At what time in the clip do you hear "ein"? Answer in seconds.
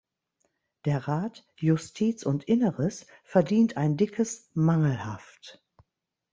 3.77-3.97